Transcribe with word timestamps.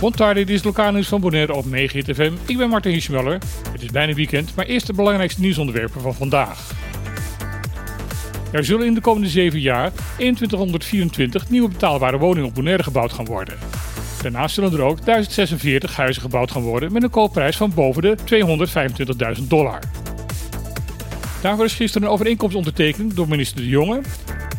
Bontardi, 0.00 0.44
dit 0.44 0.56
is 0.56 0.62
lokale 0.62 0.92
nieuws 0.92 1.08
van 1.08 1.20
Bonaire 1.20 1.54
op 1.54 1.66
9 1.66 2.14
FM. 2.14 2.32
Ik 2.46 2.56
ben 2.56 2.68
Martin 2.68 2.92
Hiesmuller. 2.92 3.38
Het 3.72 3.82
is 3.82 3.90
bijna 3.90 4.14
weekend, 4.14 4.54
maar 4.54 4.66
eerst 4.66 4.86
de 4.86 4.92
belangrijkste 4.92 5.40
nieuwsonderwerpen 5.40 6.00
van 6.00 6.14
vandaag. 6.14 6.70
Er 8.50 8.64
zullen 8.64 8.86
in 8.86 8.94
de 8.94 9.00
komende 9.00 9.28
7 9.28 9.60
jaar 9.60 9.92
2124 10.16 11.50
nieuwe 11.50 11.68
betaalbare 11.68 12.18
woningen 12.18 12.48
op 12.48 12.54
Bonaire 12.54 12.82
gebouwd 12.82 13.12
gaan 13.12 13.24
worden. 13.24 13.54
Daarnaast 14.22 14.54
zullen 14.54 14.72
er 14.72 14.82
ook 14.82 15.04
1046 15.04 15.96
huizen 15.96 16.22
gebouwd 16.22 16.50
gaan 16.50 16.62
worden 16.62 16.92
met 16.92 17.02
een 17.02 17.10
koopprijs 17.10 17.56
van 17.56 17.72
boven 17.74 18.02
de 18.02 18.16
225.000 19.38 19.42
dollar. 19.48 19.78
Daarvoor 21.42 21.64
is 21.64 21.74
gisteren 21.74 22.06
een 22.06 22.14
overeenkomst 22.14 22.56
ondertekend 22.56 23.16
door 23.16 23.28
minister 23.28 23.56
De 23.56 23.68
Jonge, 23.68 24.00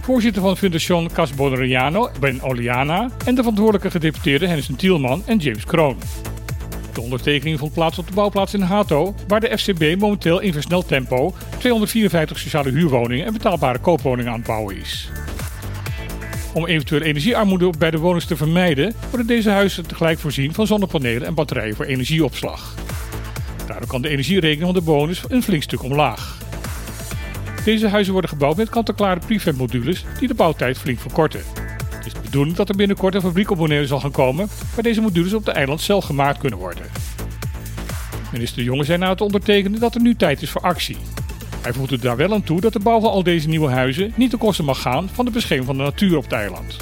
voorzitter 0.07 0.41
van 0.41 0.57
Fundación 0.57 1.09
Cas 1.13 1.33
Bonaireano, 1.33 2.09
Ben 2.19 2.41
Oliana, 2.41 3.09
en 3.25 3.35
de 3.35 3.41
verantwoordelijke 3.41 3.91
gedeputeerden 3.91 4.47
Hennis 4.47 4.69
Tielman 4.77 5.23
en 5.25 5.37
James 5.37 5.65
Kroon. 5.65 5.97
De 6.93 7.01
ondertekening 7.01 7.59
vond 7.59 7.73
plaats 7.73 7.97
op 7.97 8.07
de 8.07 8.13
bouwplaats 8.13 8.53
in 8.53 8.61
Hato, 8.61 9.15
waar 9.27 9.39
de 9.39 9.57
FCB 9.57 9.99
momenteel 9.99 10.39
in 10.39 10.53
versneld 10.53 10.87
tempo 10.87 11.33
254 11.57 12.39
sociale 12.39 12.71
huurwoningen 12.71 13.25
en 13.25 13.33
betaalbare 13.33 13.79
koopwoningen 13.79 14.31
aan 14.31 14.37
het 14.37 14.47
bouwen 14.47 14.77
is. 14.77 15.09
Om 16.53 16.65
eventueel 16.65 17.01
energiearmoede 17.01 17.73
bij 17.77 17.91
de 17.91 17.97
woners 17.97 18.25
te 18.25 18.37
vermijden, 18.37 18.93
worden 19.09 19.27
deze 19.27 19.49
huizen 19.49 19.87
tegelijk 19.87 20.19
voorzien 20.19 20.53
van 20.53 20.67
zonnepanelen 20.67 21.27
en 21.27 21.33
batterijen 21.33 21.75
voor 21.75 21.85
energieopslag. 21.85 22.75
Daardoor 23.67 23.87
kan 23.87 24.01
de 24.01 24.09
energierekening 24.09 24.65
van 24.65 24.79
de 24.79 24.85
bewoners 24.85 25.23
een 25.27 25.43
flink 25.43 25.63
stuk 25.63 25.83
omlaag. 25.83 26.46
Deze 27.67 27.87
huizen 27.87 28.13
worden 28.13 28.29
gebouwd 28.29 28.57
met 28.57 28.69
kant-en-klare 28.69 29.19
prefab 29.19 29.55
modules 29.55 30.05
die 30.19 30.27
de 30.27 30.33
bouwtijd 30.33 30.77
flink 30.77 30.99
verkorten. 30.99 31.41
Het 31.95 32.05
is 32.05 32.13
de 32.13 32.19
bedoeling 32.21 32.55
dat 32.55 32.69
er 32.69 32.75
binnenkort 32.75 33.15
een 33.15 33.21
fabriek 33.21 33.51
op 33.51 33.57
Bonaire 33.57 33.87
zal 33.87 33.99
gaan 33.99 34.11
komen 34.11 34.47
waar 34.73 34.83
deze 34.83 35.01
modules 35.01 35.33
op 35.33 35.45
de 35.45 35.51
eiland 35.51 35.81
zelf 35.81 36.05
gemaakt 36.05 36.39
kunnen 36.39 36.59
worden. 36.59 36.83
Minister 38.31 38.63
Jonge 38.63 38.83
zei 38.83 38.97
na 38.97 39.09
het 39.09 39.21
ondertekenen 39.21 39.79
dat 39.79 39.95
er 39.95 40.01
nu 40.01 40.15
tijd 40.15 40.41
is 40.41 40.49
voor 40.49 40.61
actie. 40.61 40.97
Hij 41.61 41.73
voegt 41.73 41.91
er 41.91 42.01
daar 42.01 42.17
wel 42.17 42.33
aan 42.33 42.43
toe 42.43 42.61
dat 42.61 42.73
de 42.73 42.79
bouw 42.79 42.99
van 42.99 43.09
al 43.09 43.23
deze 43.23 43.47
nieuwe 43.47 43.69
huizen 43.69 44.13
niet 44.15 44.29
ten 44.29 44.39
koste 44.39 44.63
mag 44.63 44.81
gaan 44.81 45.09
van 45.13 45.25
de 45.25 45.31
bescherming 45.31 45.67
van 45.67 45.77
de 45.77 45.83
natuur 45.83 46.17
op 46.17 46.23
het 46.23 46.33
eiland. 46.33 46.77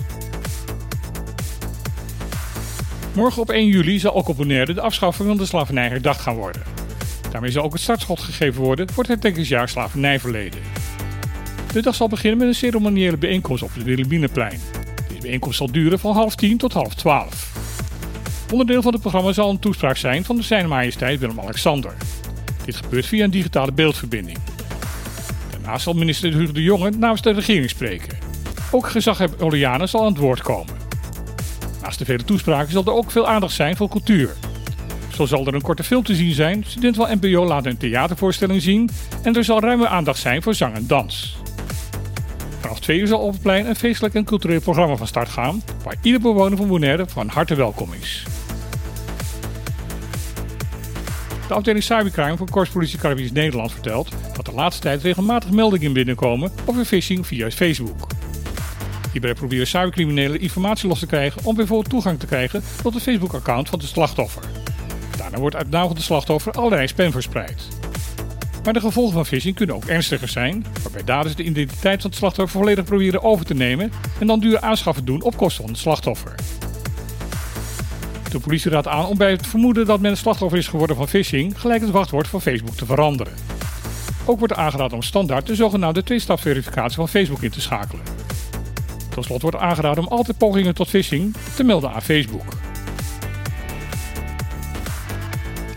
Morgen 3.13 3.41
op 3.41 3.49
1 3.49 3.67
juli 3.67 3.99
zal 3.99 4.15
ook 4.15 4.27
op 4.27 4.37
Bonaire 4.37 4.73
de 4.73 4.81
afschaffing 4.81 5.27
van 5.27 5.37
de 5.37 5.45
slavernij 5.45 5.87
herdacht 5.87 6.21
gaan 6.21 6.35
worden. 6.35 6.74
Daarmee 7.35 7.53
zal 7.53 7.63
ook 7.63 7.73
het 7.73 7.81
startschot 7.81 8.19
gegeven 8.19 8.61
worden 8.61 8.89
voor 8.89 9.03
het 9.03 9.11
herdenkingsjaar 9.11 9.69
slavernijverleden. 9.69 10.59
De 11.73 11.81
dag 11.81 11.95
zal 11.95 12.07
beginnen 12.07 12.39
met 12.39 12.47
een 12.47 12.55
ceremoniële 12.55 13.17
bijeenkomst 13.17 13.63
op 13.63 13.73
het 13.73 13.83
Wilhelminaplein. 13.83 14.59
Deze 15.07 15.21
bijeenkomst 15.21 15.57
zal 15.57 15.71
duren 15.71 15.99
van 15.99 16.13
half 16.13 16.35
tien 16.35 16.57
tot 16.57 16.73
half 16.73 16.93
twaalf. 16.93 17.53
Onderdeel 18.51 18.81
van 18.81 18.91
het 18.91 19.01
programma 19.01 19.31
zal 19.31 19.49
een 19.49 19.59
toespraak 19.59 19.97
zijn 19.97 20.23
van 20.23 20.35
de 20.35 20.41
Zijn 20.41 20.67
Majesteit 20.67 21.19
Willem-Alexander. 21.19 21.93
Dit 22.65 22.75
gebeurt 22.75 23.05
via 23.05 23.23
een 23.23 23.31
digitale 23.31 23.71
beeldverbinding. 23.71 24.37
Daarnaast 25.51 25.83
zal 25.83 25.93
minister 25.93 26.33
Hugo 26.33 26.51
de 26.51 26.63
Jonge 26.63 26.89
namens 26.89 27.21
de 27.21 27.31
regering 27.31 27.69
spreken. 27.69 28.17
Ook 28.71 28.89
gezaghebber 28.89 29.45
Oliane 29.45 29.87
zal 29.87 30.01
aan 30.01 30.11
het 30.11 30.17
woord 30.17 30.41
komen. 30.41 30.75
Naast 31.81 31.99
de 31.99 32.05
vele 32.05 32.23
toespraken 32.23 32.71
zal 32.71 32.85
er 32.85 32.93
ook 32.93 33.11
veel 33.11 33.27
aandacht 33.27 33.53
zijn 33.53 33.75
voor 33.75 33.89
cultuur. 33.89 34.35
Zo 35.15 35.25
zal 35.25 35.47
er 35.47 35.53
een 35.53 35.61
korte 35.61 35.83
film 35.83 36.03
te 36.03 36.15
zien 36.15 36.33
zijn, 36.33 36.63
Student 36.67 36.95
van 36.95 37.17
NPO 37.21 37.45
laat 37.45 37.65
een 37.65 37.77
theatervoorstelling 37.77 38.61
zien 38.61 38.89
en 39.23 39.35
er 39.35 39.43
zal 39.43 39.59
ruime 39.59 39.87
aandacht 39.87 40.19
zijn 40.19 40.41
voor 40.41 40.53
zang 40.53 40.75
en 40.75 40.87
dans. 40.87 41.37
Vanaf 42.59 42.79
twee 42.79 42.99
uur 42.99 43.07
zal 43.07 43.19
op 43.19 43.31
het 43.31 43.41
plein 43.41 43.65
een 43.65 43.75
feestelijk 43.75 44.15
en 44.15 44.23
cultureel 44.23 44.59
programma 44.59 44.95
van 44.95 45.07
start 45.07 45.29
gaan, 45.29 45.61
waar 45.83 45.95
ieder 46.01 46.21
bewoner 46.21 46.57
van 46.57 46.67
Bonaire 46.67 47.05
van 47.07 47.27
harte 47.27 47.55
welkom 47.55 47.93
is. 48.01 48.23
De 51.47 51.53
afdeling 51.53 51.83
Cybercrime 51.83 52.37
van 52.37 52.49
Korps 52.49 52.69
Politie 52.69 52.99
Caribisch 52.99 53.31
Nederland 53.31 53.71
vertelt 53.71 54.11
dat 54.35 54.45
de 54.45 54.53
laatste 54.53 54.81
tijd 54.81 55.01
regelmatig 55.01 55.51
meldingen 55.51 55.93
binnenkomen 55.93 56.51
over 56.65 56.85
phishing 56.85 57.27
via 57.27 57.51
Facebook. 57.51 58.07
Hierbij 59.11 59.33
proberen 59.33 59.67
cybercriminelen 59.67 60.39
informatie 60.39 60.87
los 60.87 60.99
te 60.99 61.05
krijgen 61.05 61.45
om 61.45 61.55
bijvoorbeeld 61.55 61.89
toegang 61.89 62.19
te 62.19 62.25
krijgen 62.25 62.63
tot 62.81 62.93
het 62.93 63.03
Facebook-account 63.03 63.69
van 63.69 63.79
de 63.79 63.85
slachtoffer. 63.85 64.64
Daarna 65.17 65.37
wordt 65.37 65.55
uit 65.55 65.71
de 65.71 66.01
slachtoffer 66.01 66.51
allerlei 66.51 66.87
spam 66.87 67.11
verspreid. 67.11 67.67
Maar 68.63 68.73
de 68.73 68.79
gevolgen 68.79 69.13
van 69.13 69.25
phishing 69.25 69.55
kunnen 69.55 69.75
ook 69.75 69.85
ernstiger 69.85 70.27
zijn, 70.27 70.65
waarbij 70.83 71.03
daders 71.03 71.35
de 71.35 71.43
identiteit 71.43 72.01
van 72.01 72.09
het 72.09 72.19
slachtoffer 72.19 72.59
volledig 72.59 72.85
proberen 72.85 73.23
over 73.23 73.45
te 73.45 73.53
nemen 73.53 73.91
en 74.19 74.27
dan 74.27 74.39
duur 74.39 74.59
aanschaffen 74.59 75.05
doen 75.05 75.21
op 75.21 75.37
kosten 75.37 75.63
van 75.63 75.71
het 75.71 75.81
slachtoffer. 75.81 76.35
De 78.31 78.39
politie 78.39 78.71
raadt 78.71 78.87
aan 78.87 79.05
om 79.05 79.17
bij 79.17 79.31
het 79.31 79.47
vermoeden 79.47 79.85
dat 79.85 79.99
men 79.99 80.11
een 80.11 80.17
slachtoffer 80.17 80.57
is 80.57 80.67
geworden 80.67 80.95
van 80.95 81.07
phishing 81.07 81.59
gelijk 81.59 81.81
het 81.81 81.91
wachtwoord 81.91 82.27
van 82.27 82.41
Facebook 82.41 82.75
te 82.75 82.85
veranderen. 82.85 83.33
Ook 84.25 84.39
wordt 84.39 84.53
aangeraden 84.53 84.97
om 84.97 85.03
standaard 85.03 85.47
de 85.47 85.55
zogenaamde 85.55 86.03
twee-stapsverificatie 86.03 86.95
van 86.95 87.09
Facebook 87.09 87.41
in 87.41 87.51
te 87.51 87.61
schakelen. 87.61 88.03
Tot 89.09 89.25
slot 89.25 89.41
wordt 89.41 89.57
aangeraden 89.57 90.03
om 90.03 90.09
altijd 90.09 90.37
pogingen 90.37 90.75
tot 90.75 90.89
phishing 90.89 91.35
te 91.55 91.63
melden 91.63 91.91
aan 91.91 92.01
Facebook. 92.01 92.64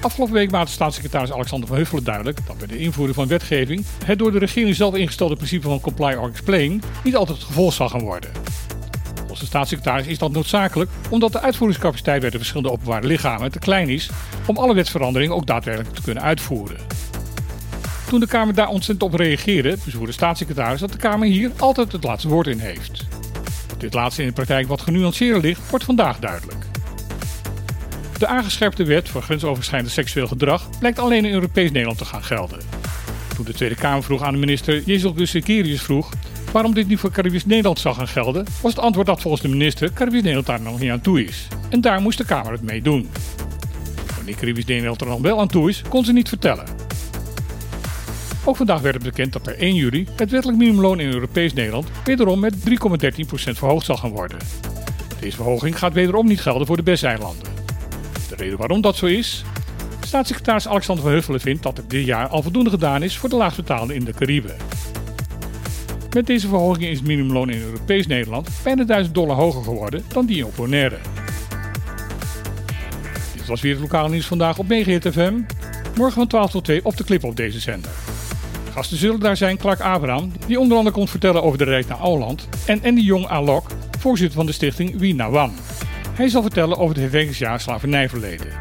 Afgelopen 0.09 0.35
week 0.35 0.51
maakte 0.51 0.73
staatssecretaris 0.73 1.33
Alexander 1.33 1.69
van 1.69 1.77
Huffelen 1.77 2.05
duidelijk 2.05 2.47
dat 2.47 2.59
bij 2.59 2.67
de 2.67 2.79
invoering 2.79 3.17
van 3.17 3.27
wetgeving 3.27 3.85
het 4.05 4.19
door 4.19 4.33
de 4.33 4.39
regering 4.39 4.77
zelf 4.77 4.95
ingestelde 4.95 5.37
principe 5.37 5.69
van 5.69 5.81
comply 5.81 6.15
or 6.15 6.29
explain 6.29 6.83
niet 7.05 7.17
altijd 7.17 7.39
het 7.39 7.47
gevolg 7.47 7.73
zal 7.73 7.89
gaan 7.89 8.01
worden. 8.01 8.31
Volgens 9.17 9.41
de 9.41 9.47
staatssecretaris 9.47 10.07
is 10.07 10.19
dat 10.19 10.33
noodzakelijk 10.33 10.91
omdat 11.11 11.33
de 11.33 11.41
uitvoeringscapaciteit 11.41 12.21
bij 12.21 12.31
de 12.31 12.37
verschillende 12.37 12.71
openbare 12.71 13.07
lichamen 13.07 13.53
te 13.53 13.59
klein 13.59 13.89
is 13.89 14.11
om 14.47 14.57
alle 14.57 14.75
wetsveranderingen 14.75 15.35
ook 15.35 15.47
daadwerkelijk 15.47 15.95
te 15.95 16.03
kunnen 16.03 16.23
uitvoeren. 16.23 16.81
Toen 18.07 18.21
de 18.21 18.27
Kamer 18.27 18.55
daar 18.55 18.69
ontzettend 18.69 19.13
op 19.13 19.19
reageerde, 19.19 19.77
bezwoer 19.85 20.07
de 20.07 20.13
staatssecretaris 20.13 20.81
dat 20.81 20.93
de 20.93 20.99
Kamer 20.99 21.29
hier 21.29 21.51
altijd 21.59 21.93
het 21.93 22.05
laatste 22.05 22.29
woord 22.29 22.47
in 22.47 22.59
heeft. 22.59 23.07
Dit 23.79 23.95
laatste 23.95 24.23
in 24.23 24.29
de 24.29 24.35
praktijk 24.35 24.69
wat 24.69 24.81
genuanceerder 24.81 25.41
ligt, 25.41 25.71
wordt 25.71 25.85
vandaag 25.85 26.19
duidelijk. 26.19 26.58
De 28.19 28.27
aangescherpte 28.27 28.85
wet 28.85 29.09
voor 29.09 29.23
grensoverschrijdend 29.23 29.93
seksueel 29.93 30.27
gedrag 30.27 30.69
blijkt 30.79 30.99
alleen 30.99 31.25
in 31.25 31.33
Europees 31.33 31.71
Nederland 31.71 31.99
te 31.99 32.05
gaan 32.05 32.25
gelden. 32.25 32.59
Toen 33.37 33.45
de 33.45 33.53
Tweede 33.53 33.75
Kamer 33.75 34.03
vroeg 34.03 34.23
aan 34.23 34.33
de 34.33 34.39
minister 34.39 34.83
Jezel 34.83 35.15
Sekerius 35.17 35.83
vroeg 35.83 36.13
waarom 36.53 36.75
dit 36.75 36.89
niet 36.89 36.99
voor 36.99 37.11
Caribisch 37.11 37.47
Nederland 37.47 37.79
zou 37.79 37.95
gaan 37.95 38.09
gelden, 38.09 38.45
was 38.63 38.75
het 38.75 38.81
antwoord 38.81 39.07
dat 39.07 39.21
volgens 39.21 39.43
de 39.43 39.49
minister 39.49 39.93
Caribisch 39.93 40.23
Nederland 40.23 40.47
daar 40.47 40.61
nog 40.61 40.81
niet 40.81 40.91
aan 40.91 41.01
toe 41.01 41.25
is. 41.25 41.49
En 41.69 41.81
daar 41.81 42.01
moest 42.01 42.19
de 42.19 42.25
Kamer 42.25 42.53
het 42.53 42.63
mee 42.63 42.83
doen. 42.83 43.11
Wanneer 44.17 44.37
Caribisch 44.37 44.65
Nederland 44.65 45.01
er 45.01 45.07
nog 45.07 45.21
wel 45.21 45.41
aan 45.41 45.49
toe 45.49 45.69
is, 45.69 45.83
kon 45.89 46.05
ze 46.05 46.13
niet 46.13 46.29
vertellen. 46.29 46.65
Ook 48.45 48.57
vandaag 48.57 48.81
werd 48.81 48.95
het 48.95 49.05
bekend 49.05 49.33
dat 49.33 49.43
per 49.43 49.59
1 49.59 49.75
juli 49.75 50.07
het 50.17 50.31
wettelijk 50.31 50.59
minimumloon 50.59 51.01
in 51.01 51.13
Europees 51.13 51.53
Nederland 51.53 51.89
wederom 52.05 52.41
met 52.41 52.55
3,13% 52.55 52.65
verhoogd 53.33 53.87
zal 53.87 53.97
gaan 53.97 54.11
worden. 54.11 54.39
Deze 55.21 55.37
verhoging 55.37 55.79
gaat 55.79 55.93
wederom 55.93 56.27
niet 56.27 56.41
gelden 56.41 56.67
voor 56.67 56.77
de 56.77 56.83
BES-eilanden. 56.83 57.58
De 58.29 58.35
reden 58.37 58.59
waarom 58.59 58.81
dat 58.81 58.97
zo 58.97 59.07
is? 59.07 59.45
Staatssecretaris 60.01 60.69
Alexander 60.69 61.05
van 61.05 61.13
Huffelen 61.13 61.41
vindt 61.41 61.63
dat 61.63 61.79
er 61.79 61.89
dit 61.89 62.07
jaar 62.07 62.29
al 62.29 62.43
voldoende 62.43 62.71
gedaan 62.71 63.03
is 63.03 63.19
voor 63.19 63.29
de 63.29 63.37
laagstbetaalden 63.37 63.97
in 63.97 64.05
de 64.05 64.13
Cariben. 64.13 64.57
Met 66.15 66.27
deze 66.27 66.49
verhoging 66.49 66.85
is 66.85 66.99
het 66.99 67.07
minimumloon 67.07 67.51
in 67.51 67.61
Europees 67.61 68.07
Nederland 68.07 68.51
bijna 68.63 68.85
1000 68.85 69.15
dollar 69.15 69.37
hoger 69.37 69.63
geworden 69.63 70.05
dan 70.09 70.27
die 70.27 70.47
op 70.47 70.57
Bonaire. 70.57 70.99
Dit 73.35 73.47
was 73.47 73.61
weer 73.61 73.73
het 73.73 73.81
lokale 73.81 74.09
nieuws 74.09 74.27
vandaag 74.27 74.59
op 74.59 74.69
Megahit 74.69 75.09
FM. 75.13 75.41
Morgen 75.95 76.15
van 76.15 76.27
12 76.27 76.51
tot 76.51 76.65
2 76.65 76.85
op 76.85 76.97
de 76.97 77.05
clip 77.05 77.25
op 77.25 77.37
deze 77.37 77.61
zender. 77.61 77.91
Gasten 78.73 78.97
zullen 78.97 79.21
daar 79.21 79.37
zijn 79.37 79.59
Clark 79.59 79.81
Abraham, 79.81 80.33
die 80.47 80.61
onder 80.61 80.77
andere 80.77 80.95
komt 80.95 81.11
vertellen 81.11 81.43
over 81.43 81.59
de 81.59 81.65
reis 81.65 81.87
naar 81.87 81.99
Ouland, 81.99 82.49
en 82.67 82.83
Andy 82.85 83.01
Jong 83.01 83.27
Alok, 83.27 83.71
voorzitter 83.99 84.37
van 84.37 84.47
de 84.47 84.53
stichting 84.53 84.99
Wie 84.99 85.17
Wan. 85.17 85.53
Hij 86.19 86.29
zal 86.29 86.43
vertellen 86.43 86.79
over 86.79 86.95
het 86.95 87.03
herdenkingsjaar 87.03 87.61
slavernijverleden. 87.61 88.53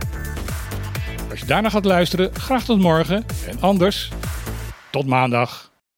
Als 1.30 1.40
je 1.40 1.46
daarna 1.46 1.70
gaat 1.70 1.86
luisteren, 1.86 2.36
graag 2.36 2.64
tot 2.64 2.80
morgen 2.80 3.26
en 3.48 3.62
anders 3.62 4.12
tot 4.92 5.06
maandag. 5.06 5.72